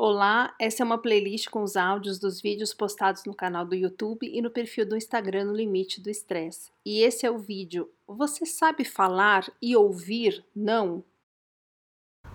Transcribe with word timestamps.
Olá, 0.00 0.54
essa 0.60 0.84
é 0.84 0.86
uma 0.86 0.96
playlist 0.96 1.48
com 1.48 1.60
os 1.60 1.76
áudios 1.76 2.20
dos 2.20 2.40
vídeos 2.40 2.72
postados 2.72 3.24
no 3.24 3.34
canal 3.34 3.66
do 3.66 3.74
YouTube 3.74 4.30
e 4.32 4.40
no 4.40 4.48
perfil 4.48 4.88
do 4.88 4.96
Instagram 4.96 5.46
no 5.46 5.52
Limite 5.52 6.00
do 6.00 6.08
Estresse. 6.08 6.70
E 6.86 7.00
esse 7.00 7.26
é 7.26 7.30
o 7.32 7.36
vídeo 7.36 7.90
Você 8.06 8.46
sabe 8.46 8.84
falar 8.84 9.50
e 9.60 9.74
ouvir 9.74 10.44
não? 10.54 11.02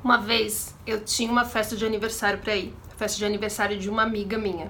Uma 0.03 0.17
vez 0.17 0.75
eu 0.85 1.05
tinha 1.05 1.31
uma 1.31 1.45
festa 1.45 1.77
de 1.77 1.85
aniversário 1.85 2.41
para 2.41 2.53
ir, 2.53 2.73
festa 2.97 3.17
de 3.17 3.23
aniversário 3.23 3.79
de 3.79 3.89
uma 3.89 4.03
amiga 4.03 4.37
minha. 4.37 4.69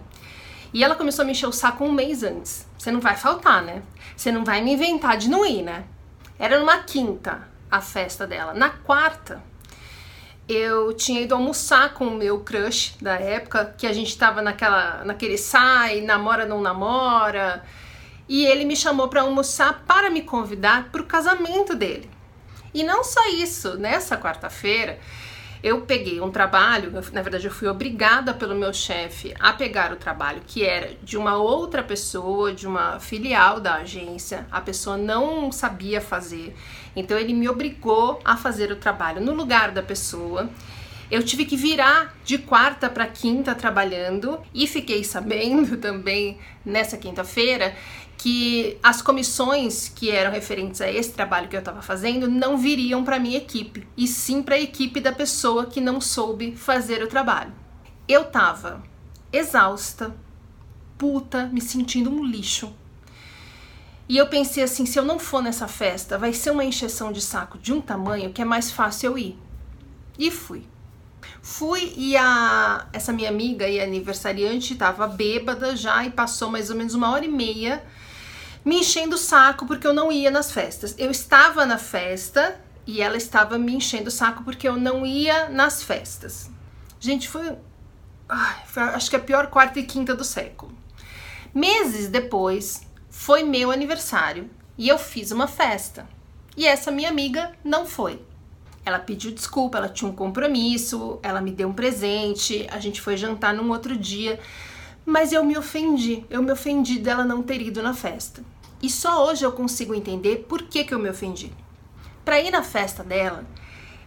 E 0.72 0.84
ela 0.84 0.94
começou 0.96 1.24
a 1.24 1.26
me 1.26 1.32
encher 1.32 1.48
o 1.48 1.52
saco 1.52 1.84
um 1.84 1.92
mês 1.92 2.22
antes. 2.22 2.68
Você 2.78 2.92
não 2.92 3.02
vai 3.02 3.18
faltar, 3.18 3.64
né? 3.64 3.82
Você 4.16 4.32
não 4.32 4.46
vai 4.46 4.62
me 4.62 4.74
inventar 4.74 5.18
de 5.18 5.32
não 5.32 5.44
ir, 5.44 5.64
né? 5.64 5.88
Era 6.38 6.60
numa 6.60 6.84
quinta 6.84 7.50
a 7.72 7.82
festa 7.82 8.28
dela. 8.28 8.54
Na 8.54 8.70
quarta, 8.70 9.42
eu 10.48 10.94
tinha 10.94 11.22
ido 11.22 11.36
almoçar 11.36 11.94
com 11.94 12.06
o 12.06 12.16
meu 12.16 12.40
crush 12.42 12.96
da 13.02 13.14
época, 13.14 13.74
que 13.78 13.88
a 13.88 13.94
gente 13.94 14.18
tava 14.18 14.42
naquela, 14.42 15.04
naquele 15.06 15.38
sai, 15.38 16.02
namora, 16.02 16.46
não 16.46 16.62
namora. 16.62 17.64
E 18.28 18.46
ele 18.46 18.66
me 18.66 18.76
chamou 18.76 19.08
para 19.08 19.22
almoçar 19.22 19.84
para 19.88 20.10
me 20.10 20.22
convidar 20.22 20.90
para 20.92 21.02
o 21.02 21.06
casamento 21.06 21.76
dele. 21.76 22.10
E 22.74 22.84
não 22.84 23.04
só 23.04 23.28
isso, 23.30 23.78
nessa 23.78 24.18
quarta-feira 24.18 25.00
eu 25.64 25.82
peguei 25.82 26.20
um 26.20 26.30
trabalho, 26.30 26.92
na 27.14 27.22
verdade 27.22 27.48
eu 27.48 27.52
fui 27.52 27.70
obrigada 27.70 28.34
pelo 28.34 28.54
meu 28.54 28.74
chefe 28.74 29.34
a 29.40 29.54
pegar 29.54 29.94
o 29.94 29.96
trabalho 29.96 30.42
que 30.46 30.66
era 30.66 30.94
de 31.02 31.18
uma 31.18 31.38
outra 31.38 31.82
pessoa, 31.82 32.54
de 32.54 32.68
uma 32.68 33.00
filial 33.00 33.62
da 33.62 33.76
agência. 33.76 34.46
A 34.52 34.60
pessoa 34.60 34.98
não 34.98 35.54
sabia 35.54 36.02
fazer. 36.02 36.54
Então 36.94 37.18
ele 37.18 37.34
me 37.34 37.48
obrigou 37.48 38.20
a 38.26 38.36
fazer 38.36 38.74
o 38.74 38.76
trabalho 38.76 39.22
no 39.22 39.34
lugar 39.34 39.72
da 39.72 39.82
pessoa. 39.82 40.50
Eu 41.12 41.24
tive 41.24 41.46
que 41.46 41.56
virar 41.56 42.16
de 42.24 42.38
quarta 42.38 42.90
para 42.90 43.06
quinta 43.08 43.54
trabalhando 43.54 44.40
e 44.54 44.68
fiquei 44.68 45.04
sabendo 45.04 45.78
também 45.78 46.38
nessa 46.66 46.98
quinta-feira 46.98 47.76
que 48.18 48.78
as 48.82 49.02
comissões 49.02 49.90
que 49.90 50.10
eram 50.10 50.32
referentes 50.32 50.80
a 50.80 50.90
esse 50.90 51.12
trabalho 51.12 51.50
que 51.50 51.56
eu 51.56 51.60
estava 51.60 51.82
fazendo 51.82 52.30
não 52.30 52.58
viriam 52.58 53.04
para 53.04 53.20
minha 53.20 53.38
equipe, 53.38 53.86
e 53.98 54.08
sim 54.08 54.42
para 54.42 54.56
a 54.56 54.62
equipe 54.62 55.02
da 55.02 55.12
pessoa 55.12 55.66
que 55.66 55.82
não 55.82 56.00
soube 56.00 56.56
fazer 56.56 57.04
o 57.04 57.08
trabalho. 57.08 57.52
Eu 58.08 58.22
estava 58.22 58.82
exausta, 59.32 60.16
puta, 60.98 61.48
me 61.48 61.60
sentindo 61.60 62.10
um 62.10 62.24
lixo. 62.24 62.74
E 64.08 64.18
eu 64.18 64.28
pensei 64.28 64.64
assim, 64.64 64.86
se 64.86 65.00
eu 65.00 65.04
não 65.04 65.18
for 65.18 65.42
nessa 65.42 65.68
festa, 65.68 66.18
vai 66.18 66.34
ser 66.34 66.52
uma 66.52 66.64
encheção 66.64 67.12
de 67.12 67.22
saco 67.22 67.58
de 67.58 67.74
um 67.74 67.82
tamanho 67.82 68.32
que 68.32 68.42
é 68.42 68.46
mais 68.46 68.72
fácil 68.72 69.12
eu 69.12 69.18
ir. 69.18 69.40
E 70.18 70.30
fui. 70.30 70.66
Fui 71.42 71.94
e 71.96 72.16
a 72.18 72.88
essa 72.94 73.14
minha 73.14 73.30
amiga 73.30 73.68
e 73.68 73.80
aniversariante 73.80 74.74
estava 74.74 75.08
bêbada 75.08 75.76
já 75.76 76.06
e 76.06 76.10
passou 76.10 76.50
mais 76.50 76.70
ou 76.70 76.76
menos 76.76 76.94
uma 76.94 77.12
hora 77.12 77.26
e 77.26 77.30
meia 77.30 77.84
me 78.66 78.80
enchendo 78.80 79.16
o 79.16 79.20
saco 79.20 79.66
porque 79.66 79.86
eu 79.86 79.94
não 79.94 80.12
ia 80.12 80.32
nas 80.32 80.52
festas. 80.52 80.96
Eu 80.98 81.12
estava 81.12 81.66
na 81.66 81.78
festa 81.78 82.60
e 82.88 83.02
ela 83.02 83.18
estava 83.18 83.58
me 83.58 83.76
enchendo 83.76 84.08
o 84.08 84.12
saco 84.12 84.44
porque 84.44 84.68
eu 84.68 84.78
não 84.78 85.06
ia 85.06 85.50
nas 85.50 85.84
festas. 85.84 86.50
Gente, 87.00 87.28
foi, 87.28 87.58
ai, 88.30 88.64
foi 88.66 88.84
acho 88.84 89.10
que 89.10 89.16
a 89.16 89.20
pior 89.20 89.48
quarta 89.48 89.80
e 89.80 89.84
quinta 89.84 90.16
do 90.16 90.24
século. 90.24 90.72
Meses 91.54 92.08
depois, 92.08 92.82
foi 93.10 93.44
meu 93.44 93.70
aniversário 93.72 94.50
e 94.78 94.88
eu 94.88 94.98
fiz 94.98 95.32
uma 95.32 95.48
festa. 95.48 96.08
E 96.56 96.66
essa 96.66 96.92
minha 96.92 97.10
amiga 97.10 97.52
não 97.64 97.86
foi. 97.86 98.22
Ela 98.86 99.00
pediu 99.00 99.32
desculpa, 99.32 99.78
ela 99.78 99.90
tinha 99.90 100.10
um 100.10 100.16
compromisso, 100.16 101.20
ela 101.24 101.40
me 101.40 101.52
deu 101.52 101.70
um 101.70 101.74
presente, 101.74 102.68
a 102.70 102.80
gente 102.80 103.02
foi 103.02 103.16
jantar 103.16 103.54
num 103.54 103.70
outro 103.70 103.96
dia, 103.96 104.40
mas 105.06 105.32
eu 105.32 105.44
me 105.44 105.58
ofendi. 105.58 106.26
Eu 106.30 106.42
me 106.44 106.52
ofendi 106.52 107.00
dela 107.00 107.24
não 107.24 107.42
ter 107.42 107.62
ido 107.62 107.82
na 107.82 107.94
festa. 107.94 108.44
E 108.82 108.90
só 108.90 109.26
hoje 109.26 109.46
eu 109.46 109.52
consigo 109.52 109.96
entender 109.96 110.46
por 110.48 110.64
que, 110.64 110.84
que 110.84 110.94
eu 110.94 111.00
me 111.00 111.10
ofendi. 111.10 111.54
Para 112.26 112.42
ir 112.42 112.52
na 112.52 112.64
festa 112.64 113.04
dela, 113.04 113.46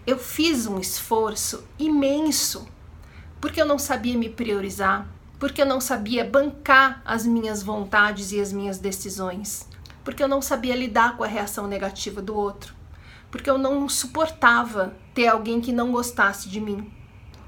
eu 0.06 0.19
fiz 0.19 0.66
um 0.66 0.78
esforço 0.78 1.65
imenso, 1.78 2.66
porque 3.41 3.60
eu 3.60 3.66
não 3.66 3.78
sabia 3.78 4.16
me 4.16 4.28
priorizar, 4.28 5.09
porque 5.38 5.60
eu 5.60 5.66
não 5.66 5.81
sabia 5.81 6.25
bancar 6.25 7.03
as 7.04 7.26
minhas 7.26 7.62
vontades 7.62 8.32
e 8.32 8.41
as 8.41 8.53
minhas 8.53 8.78
decisões, 8.78 9.66
porque 10.04 10.22
eu 10.22 10.28
não 10.28 10.41
sabia 10.41 10.76
lidar 10.76 11.16
com 11.16 11.25
a 11.25 11.26
reação 11.26 11.66
negativa 11.66 12.22
do 12.22 12.36
outro, 12.36 12.75
porque 13.31 13.50
eu 13.50 13.59
não 13.59 13.88
suportava 13.88 14.94
ter 15.14 15.28
alguém 15.28 15.60
que 15.60 15.72
não 15.72 15.92
gostasse 15.92 16.48
de 16.48 16.60
mim. 16.60 16.91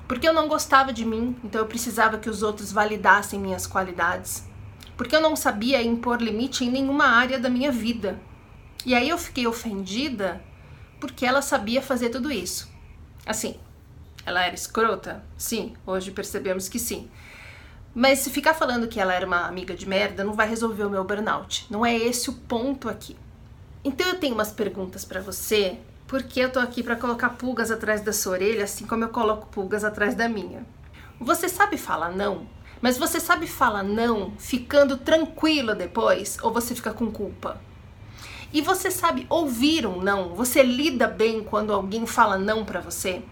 Porque 0.06 0.28
eu 0.28 0.32
não 0.32 0.48
gostava 0.48 0.92
de 0.92 1.04
mim, 1.04 1.36
então 1.44 1.60
eu 1.60 1.66
precisava 1.66 2.18
que 2.18 2.30
os 2.30 2.42
outros 2.42 2.72
validassem 2.72 3.38
minhas 3.38 3.66
qualidades 3.66 4.48
porque 4.98 5.14
eu 5.14 5.20
não 5.20 5.36
sabia 5.36 5.80
impor 5.80 6.20
limite 6.20 6.64
em 6.64 6.70
nenhuma 6.70 7.06
área 7.06 7.38
da 7.38 7.48
minha 7.48 7.70
vida. 7.70 8.18
E 8.84 8.96
aí 8.96 9.08
eu 9.08 9.16
fiquei 9.16 9.46
ofendida 9.46 10.42
porque 10.98 11.24
ela 11.24 11.40
sabia 11.40 11.80
fazer 11.80 12.10
tudo 12.10 12.32
isso. 12.32 12.68
Assim, 13.24 13.54
ela 14.26 14.44
era 14.44 14.56
escrota? 14.56 15.24
Sim, 15.36 15.74
hoje 15.86 16.10
percebemos 16.10 16.68
que 16.68 16.80
sim. 16.80 17.08
Mas 17.94 18.18
se 18.18 18.30
ficar 18.30 18.54
falando 18.54 18.88
que 18.88 18.98
ela 18.98 19.14
era 19.14 19.24
uma 19.24 19.46
amiga 19.46 19.72
de 19.72 19.88
merda, 19.88 20.24
não 20.24 20.32
vai 20.32 20.48
resolver 20.48 20.82
o 20.82 20.90
meu 20.90 21.04
burnout. 21.04 21.66
Não 21.70 21.86
é 21.86 21.96
esse 21.96 22.28
o 22.28 22.32
ponto 22.32 22.88
aqui. 22.88 23.16
Então 23.84 24.08
eu 24.08 24.18
tenho 24.18 24.34
umas 24.34 24.50
perguntas 24.50 25.04
para 25.04 25.20
você, 25.20 25.78
porque 26.06 26.40
eu 26.40 26.50
tô 26.50 26.58
aqui 26.58 26.82
para 26.82 26.96
colocar 26.96 27.30
pulgas 27.30 27.70
atrás 27.70 28.00
da 28.00 28.12
sua 28.12 28.32
orelha, 28.32 28.64
assim 28.64 28.86
como 28.86 29.04
eu 29.04 29.08
coloco 29.08 29.46
pulgas 29.48 29.84
atrás 29.84 30.14
da 30.14 30.28
minha. 30.28 30.66
Você 31.20 31.48
sabe 31.48 31.76
falar 31.76 32.10
não? 32.10 32.46
Mas 32.80 32.96
você 32.96 33.18
sabe 33.20 33.46
falar 33.46 33.82
não 33.82 34.32
ficando 34.38 34.96
tranquila 34.96 35.74
depois 35.74 36.38
ou 36.42 36.52
você 36.52 36.74
fica 36.74 36.92
com 36.92 37.10
culpa? 37.10 37.60
E 38.52 38.62
você 38.62 38.90
sabe 38.90 39.26
ouvir 39.28 39.86
um 39.86 40.00
não? 40.00 40.34
Você 40.34 40.62
lida 40.62 41.06
bem 41.06 41.44
quando 41.44 41.72
alguém 41.72 42.06
fala 42.06 42.38
não 42.38 42.64
para 42.64 42.80
você? 42.80 43.22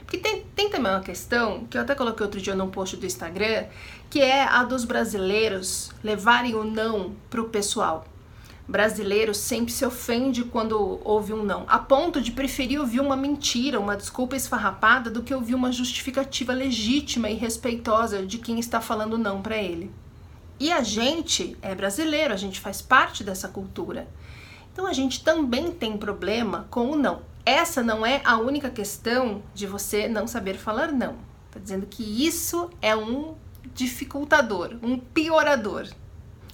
Porque 0.00 0.18
tem, 0.18 0.44
tem 0.54 0.68
também 0.68 0.92
uma 0.92 1.00
questão, 1.00 1.64
que 1.70 1.78
eu 1.78 1.82
até 1.82 1.94
coloquei 1.94 2.26
outro 2.26 2.40
dia 2.40 2.54
num 2.54 2.68
post 2.68 2.96
do 2.96 3.06
Instagram, 3.06 3.66
que 4.10 4.20
é 4.20 4.42
a 4.42 4.64
dos 4.64 4.84
brasileiros 4.84 5.92
levarem 6.02 6.54
o 6.54 6.64
não 6.64 7.14
pro 7.30 7.48
pessoal 7.48 8.04
brasileiro 8.68 9.34
sempre 9.34 9.72
se 9.72 9.84
ofende 9.84 10.44
quando 10.44 11.00
ouve 11.04 11.32
um 11.32 11.42
não, 11.42 11.64
a 11.66 11.78
ponto 11.78 12.20
de 12.20 12.32
preferir 12.32 12.80
ouvir 12.80 13.00
uma 13.00 13.16
mentira, 13.16 13.80
uma 13.80 13.96
desculpa 13.96 14.36
esfarrapada, 14.36 15.10
do 15.10 15.22
que 15.22 15.34
ouvir 15.34 15.54
uma 15.54 15.72
justificativa 15.72 16.52
legítima 16.52 17.28
e 17.28 17.34
respeitosa 17.34 18.24
de 18.24 18.38
quem 18.38 18.58
está 18.58 18.80
falando 18.80 19.18
não 19.18 19.42
para 19.42 19.56
ele. 19.56 19.90
E 20.58 20.70
a 20.70 20.82
gente 20.82 21.56
é 21.62 21.74
brasileiro, 21.74 22.34
a 22.34 22.36
gente 22.36 22.60
faz 22.60 22.82
parte 22.82 23.24
dessa 23.24 23.48
cultura. 23.48 24.06
Então 24.72 24.86
a 24.86 24.92
gente 24.92 25.24
também 25.24 25.72
tem 25.72 25.96
problema 25.96 26.66
com 26.70 26.90
o 26.90 26.96
não. 26.96 27.22
Essa 27.44 27.82
não 27.82 28.04
é 28.04 28.20
a 28.24 28.36
única 28.36 28.70
questão 28.70 29.42
de 29.54 29.66
você 29.66 30.08
não 30.08 30.26
saber 30.26 30.58
falar 30.58 30.92
não. 30.92 31.16
Tá 31.50 31.58
dizendo 31.58 31.86
que 31.86 32.02
isso 32.26 32.70
é 32.80 32.94
um 32.94 33.34
dificultador, 33.74 34.76
um 34.82 34.98
piorador. 34.98 35.88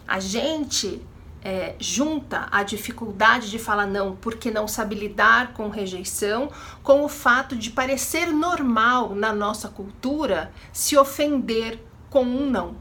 A 0.07 0.21
gente 0.21 1.03
é, 1.47 1.77
junta 1.79 2.49
a 2.51 2.65
dificuldade 2.65 3.49
de 3.49 3.57
falar 3.57 3.87
não 3.87 4.17
porque 4.17 4.51
não 4.51 4.67
sabe 4.67 4.97
lidar 4.97 5.53
com 5.53 5.69
rejeição 5.69 6.51
com 6.83 7.05
o 7.05 7.09
fato 7.09 7.55
de 7.55 7.71
parecer 7.71 8.33
normal 8.33 9.15
na 9.15 9.33
nossa 9.33 9.69
cultura 9.69 10.51
se 10.73 10.97
ofender 10.97 11.79
com 12.11 12.25
um 12.25 12.51
não. 12.51 12.75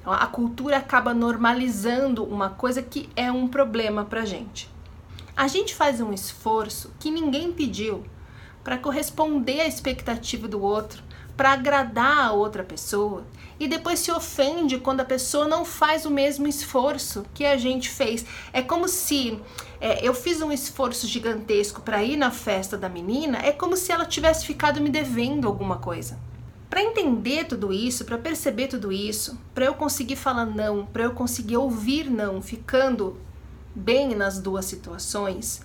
Então, 0.00 0.14
a 0.14 0.26
cultura 0.26 0.78
acaba 0.78 1.12
normalizando 1.12 2.24
uma 2.24 2.48
coisa 2.48 2.80
que 2.80 3.10
é 3.14 3.30
um 3.30 3.46
problema 3.46 4.02
pra 4.02 4.24
gente. 4.24 4.70
A 5.36 5.46
gente 5.46 5.74
faz 5.74 6.00
um 6.00 6.10
esforço 6.10 6.94
que 6.98 7.10
ninguém 7.10 7.52
pediu 7.52 8.02
para 8.64 8.78
corresponder 8.78 9.60
à 9.60 9.66
expectativa 9.66 10.48
do 10.48 10.62
outro, 10.62 11.02
para 11.40 11.52
agradar 11.52 12.18
a 12.18 12.32
outra 12.32 12.62
pessoa 12.62 13.24
e 13.58 13.66
depois 13.66 14.00
se 14.00 14.12
ofende 14.12 14.76
quando 14.76 15.00
a 15.00 15.06
pessoa 15.06 15.48
não 15.48 15.64
faz 15.64 16.04
o 16.04 16.10
mesmo 16.10 16.46
esforço 16.46 17.24
que 17.32 17.46
a 17.46 17.56
gente 17.56 17.88
fez. 17.88 18.26
É 18.52 18.60
como 18.60 18.86
se 18.86 19.40
é, 19.80 20.06
eu 20.06 20.12
fiz 20.12 20.42
um 20.42 20.52
esforço 20.52 21.06
gigantesco 21.06 21.80
para 21.80 22.04
ir 22.04 22.18
na 22.18 22.30
festa 22.30 22.76
da 22.76 22.90
menina, 22.90 23.38
é 23.38 23.52
como 23.52 23.74
se 23.74 23.90
ela 23.90 24.04
tivesse 24.04 24.44
ficado 24.44 24.82
me 24.82 24.90
devendo 24.90 25.48
alguma 25.48 25.78
coisa. 25.78 26.18
Para 26.68 26.82
entender 26.82 27.46
tudo 27.46 27.72
isso, 27.72 28.04
para 28.04 28.18
perceber 28.18 28.66
tudo 28.66 28.92
isso, 28.92 29.40
para 29.54 29.64
eu 29.64 29.72
conseguir 29.72 30.16
falar 30.16 30.44
não, 30.44 30.84
para 30.84 31.04
eu 31.04 31.12
conseguir 31.12 31.56
ouvir 31.56 32.10
não, 32.10 32.42
ficando 32.42 33.16
bem 33.74 34.14
nas 34.14 34.38
duas 34.38 34.66
situações, 34.66 35.62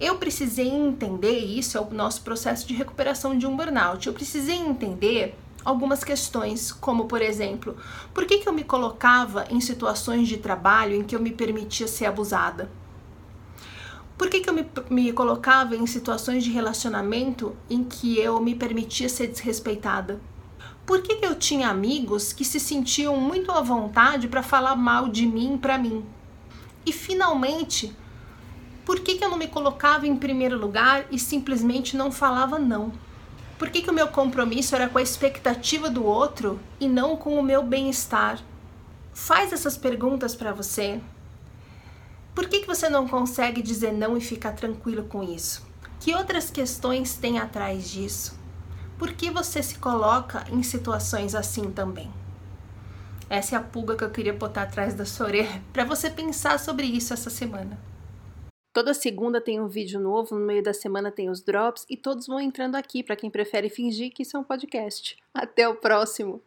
eu 0.00 0.16
precisei 0.16 0.68
entender, 0.68 1.38
isso 1.38 1.76
é 1.76 1.80
o 1.80 1.90
nosso 1.92 2.22
processo 2.22 2.66
de 2.66 2.74
recuperação 2.74 3.36
de 3.36 3.46
um 3.46 3.56
burnout, 3.56 4.06
eu 4.06 4.12
precisei 4.12 4.56
entender 4.56 5.34
algumas 5.64 6.02
questões, 6.02 6.72
como 6.72 7.06
por 7.06 7.22
exemplo, 7.22 7.76
por 8.12 8.24
que, 8.26 8.38
que 8.38 8.48
eu 8.48 8.52
me 8.52 8.64
colocava 8.64 9.44
em 9.50 9.60
situações 9.60 10.28
de 10.28 10.36
trabalho 10.36 10.96
em 10.96 11.04
que 11.04 11.14
eu 11.14 11.20
me 11.20 11.30
permitia 11.30 11.86
ser 11.86 12.06
abusada? 12.06 12.70
Por 14.18 14.28
que, 14.28 14.40
que 14.40 14.48
eu 14.48 14.54
me, 14.54 14.66
me 14.90 15.12
colocava 15.12 15.74
em 15.74 15.86
situações 15.86 16.44
de 16.44 16.50
relacionamento 16.50 17.56
em 17.68 17.82
que 17.82 18.18
eu 18.18 18.40
me 18.40 18.54
permitia 18.54 19.08
ser 19.08 19.26
desrespeitada? 19.26 20.20
Por 20.84 21.02
que, 21.02 21.16
que 21.16 21.26
eu 21.26 21.34
tinha 21.34 21.68
amigos 21.68 22.32
que 22.32 22.44
se 22.44 22.60
sentiam 22.60 23.16
muito 23.16 23.50
à 23.50 23.60
vontade 23.60 24.28
para 24.28 24.42
falar 24.42 24.76
mal 24.76 25.08
de 25.08 25.26
mim 25.26 25.56
para 25.56 25.78
mim? 25.78 26.04
E 26.84 26.92
finalmente, 26.92 27.96
por 28.84 29.00
que, 29.00 29.16
que 29.16 29.24
eu 29.24 29.30
não 29.30 29.36
me 29.36 29.46
colocava 29.46 30.06
em 30.06 30.16
primeiro 30.16 30.58
lugar 30.58 31.06
e 31.10 31.18
simplesmente 31.18 31.96
não 31.96 32.10
falava 32.10 32.58
não? 32.58 32.92
Por 33.58 33.70
que, 33.70 33.80
que 33.80 33.90
o 33.90 33.94
meu 33.94 34.08
compromisso 34.08 34.74
era 34.74 34.88
com 34.88 34.98
a 34.98 35.02
expectativa 35.02 35.88
do 35.88 36.04
outro 36.04 36.58
e 36.80 36.88
não 36.88 37.16
com 37.16 37.38
o 37.38 37.42
meu 37.42 37.62
bem-estar? 37.62 38.40
Faz 39.14 39.52
essas 39.52 39.76
perguntas 39.76 40.34
para 40.34 40.52
você. 40.52 41.00
Por 42.34 42.48
que, 42.48 42.60
que 42.60 42.66
você 42.66 42.88
não 42.88 43.06
consegue 43.06 43.62
dizer 43.62 43.92
não 43.92 44.16
e 44.16 44.20
ficar 44.20 44.52
tranquilo 44.52 45.04
com 45.04 45.22
isso? 45.22 45.64
Que 46.00 46.14
outras 46.14 46.50
questões 46.50 47.14
tem 47.14 47.38
atrás 47.38 47.88
disso? 47.88 48.36
Por 48.98 49.12
que 49.12 49.30
você 49.30 49.62
se 49.62 49.76
coloca 49.76 50.44
em 50.50 50.62
situações 50.64 51.36
assim 51.36 51.70
também? 51.70 52.10
Essa 53.30 53.54
é 53.54 53.58
a 53.58 53.62
pulga 53.62 53.96
que 53.96 54.02
eu 54.02 54.10
queria 54.10 54.32
botar 54.32 54.62
atrás 54.62 54.94
da 54.94 55.06
sua 55.06 55.26
orelha 55.26 55.62
para 55.72 55.84
você 55.84 56.10
pensar 56.10 56.58
sobre 56.58 56.86
isso 56.86 57.14
essa 57.14 57.30
semana. 57.30 57.78
Toda 58.72 58.94
segunda 58.94 59.40
tem 59.40 59.60
um 59.60 59.68
vídeo 59.68 60.00
novo, 60.00 60.34
no 60.34 60.46
meio 60.46 60.62
da 60.62 60.72
semana 60.72 61.10
tem 61.10 61.28
os 61.28 61.42
drops 61.42 61.84
e 61.90 61.96
todos 61.96 62.26
vão 62.26 62.40
entrando 62.40 62.74
aqui 62.74 63.02
para 63.02 63.16
quem 63.16 63.30
prefere 63.30 63.68
fingir 63.68 64.12
que 64.12 64.22
isso 64.22 64.36
é 64.36 64.40
um 64.40 64.44
podcast. 64.44 65.16
Até 65.34 65.68
o 65.68 65.74
próximo! 65.74 66.40